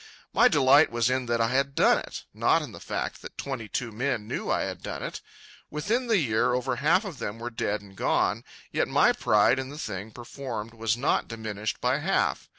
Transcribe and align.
My 0.33 0.47
delight 0.47 0.91
was 0.91 1.11
in 1.11 1.27
that 1.27 1.39
I 1.39 1.49
had 1.49 1.75
done 1.75 1.99
it—not 1.99 2.63
in 2.63 2.71
the 2.71 2.79
fact 2.79 3.21
that 3.21 3.37
twenty 3.37 3.69
two 3.69 3.91
men 3.91 4.27
knew 4.27 4.49
I 4.49 4.61
had 4.63 4.81
done 4.81 5.03
it. 5.03 5.21
Within 5.69 6.07
the 6.07 6.17
year 6.17 6.55
over 6.55 6.77
half 6.77 7.05
of 7.05 7.19
them 7.19 7.37
were 7.37 7.51
dead 7.51 7.81
and 7.83 7.95
gone, 7.95 8.43
yet 8.71 8.87
my 8.87 9.11
pride 9.13 9.59
in 9.59 9.69
the 9.69 9.77
thing 9.77 10.09
performed 10.09 10.73
was 10.73 10.97
not 10.97 11.27
diminished 11.27 11.79
by 11.81 11.99
half. 11.99 12.49